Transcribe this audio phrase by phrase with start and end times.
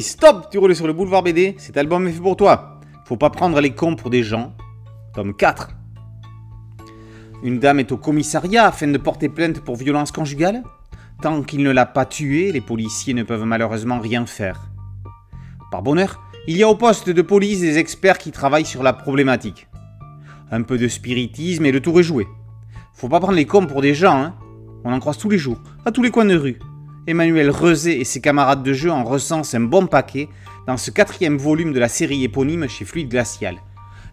[0.00, 2.80] Stop Tu roules sur le boulevard BD, cet album est fait pour toi.
[3.06, 4.52] Faut pas prendre les cons pour des gens.
[5.14, 5.70] Tome 4.
[7.42, 10.62] Une dame est au commissariat afin de porter plainte pour violence conjugale.
[11.22, 14.70] Tant qu'il ne l'a pas tuée, les policiers ne peuvent malheureusement rien faire.
[15.70, 18.92] Par bonheur, il y a au poste de police des experts qui travaillent sur la
[18.92, 19.66] problématique.
[20.50, 22.26] Un peu de spiritisme et le tour est joué.
[22.92, 24.34] Faut pas prendre les cons pour des gens, hein.
[24.84, 26.58] On en croise tous les jours, à tous les coins de rue.
[27.08, 30.28] Emmanuel Rezé et ses camarades de jeu en recensent un bon paquet
[30.66, 33.56] dans ce quatrième volume de la série éponyme chez Fluide Glacial,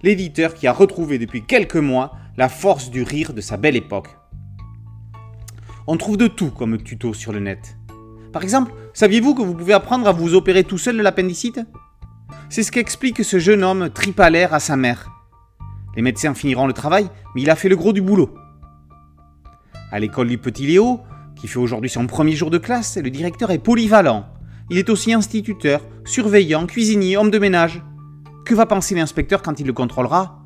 [0.03, 4.09] l'éditeur qui a retrouvé depuis quelques mois la force du rire de sa belle époque.
[5.87, 7.77] On trouve de tout comme tuto sur le net.
[8.31, 11.61] Par exemple, saviez-vous que vous pouvez apprendre à vous opérer tout seul de l'appendicite?
[12.49, 15.09] C'est ce qu'explique ce jeune homme tripalaire à sa mère.
[15.95, 18.35] Les médecins finiront le travail, mais il a fait le gros du boulot.
[19.91, 21.01] À l'école du petit Léo,
[21.43, 24.27] qui fait aujourd'hui son premier jour de classe, le directeur est polyvalent.
[24.69, 27.83] Il est aussi instituteur, surveillant, cuisinier, homme de ménage.
[28.45, 30.41] Que va penser l'inspecteur quand il le contrôlera?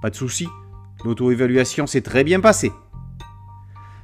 [0.00, 0.48] Pas de souci,
[1.04, 2.72] l'auto-évaluation s'est très bien passée.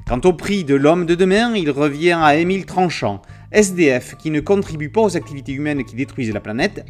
[0.06, 4.40] Quant au prix de l'homme de demain, il revient à Émile Tranchant, SDF qui ne
[4.40, 6.84] contribue pas aux activités humaines qui détruisent la planète,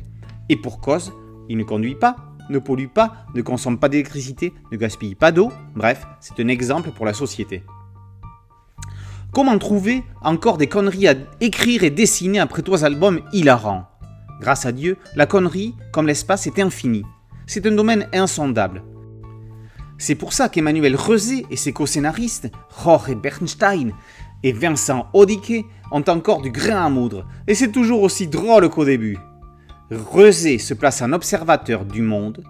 [0.48, 1.12] et pour cause,
[1.48, 2.16] il ne conduit pas,
[2.50, 6.90] ne pollue pas, ne consomme pas d'électricité, ne gaspille pas d'eau, bref, c'est un exemple
[6.90, 7.62] pour la société.
[9.32, 13.84] Comment trouver encore des conneries à écrire et dessiner après trois albums hilarants?
[14.40, 17.04] Grâce à Dieu, la connerie, comme l'espace, est infinie.
[17.46, 18.82] C'est un domaine insondable.
[19.98, 22.50] C'est pour ça qu'Emmanuel Rezé et ses co-scénaristes,
[22.82, 23.92] Jorge Bernstein
[24.42, 28.84] et Vincent Odique, ont encore du grain à moudre, et c'est toujours aussi drôle qu'au
[28.84, 29.18] début.
[29.90, 32.44] Rezé se place en observateur du monde.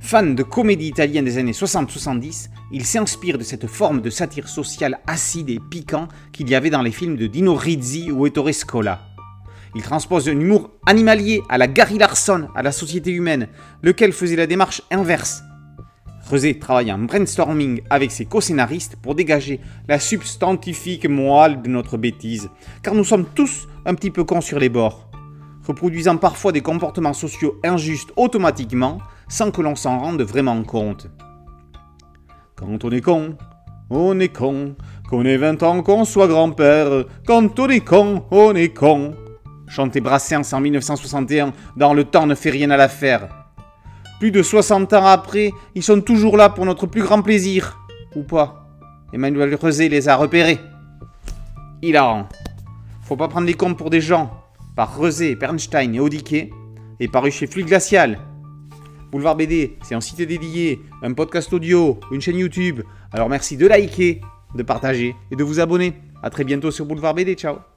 [0.00, 4.98] Fan de comédie italienne des années 60-70, il s'inspire de cette forme de satire sociale
[5.06, 9.02] acide et piquant qu'il y avait dans les films de Dino Rizzi ou Ettore Scola.
[9.76, 13.48] Il transpose un humour animalier à la Gary Larson, à la société humaine,
[13.82, 15.42] lequel faisait la démarche inverse.
[16.28, 22.48] Rezé travaille en brainstorming avec ses co-scénaristes pour dégager la substantifique moelle de notre bêtise,
[22.82, 25.08] car nous sommes tous un petit peu cons sur les bords,
[25.66, 28.98] reproduisant parfois des comportements sociaux injustes automatiquement,
[29.30, 31.06] sans que l'on s'en rende vraiment compte.
[32.56, 33.38] Quand on est con,
[33.88, 34.76] on est con,
[35.08, 39.14] qu'on ait 20 ans, qu'on soit grand-père, quand on est con, on est con
[39.70, 43.28] chantait Brassens en 1961 dans Le temps ne fait rien à l'affaire.
[44.18, 47.78] Plus de 60 ans après, ils sont toujours là pour notre plus grand plaisir.
[48.16, 48.66] Ou pas
[49.12, 50.58] Emmanuel Rezé les a repérés.
[51.82, 52.28] Hilarant.
[53.02, 54.30] Faut pas prendre les comptes pour des gens.
[54.76, 56.50] Par Rezé, Bernstein et Odiquet.
[56.98, 58.18] Et paru chez Fluide Glacial.
[59.10, 62.82] Boulevard BD, c'est un site dédié, un podcast audio, une chaîne YouTube.
[63.12, 64.20] Alors merci de liker,
[64.54, 65.94] de partager et de vous abonner.
[66.22, 67.34] A très bientôt sur Boulevard BD.
[67.34, 67.69] Ciao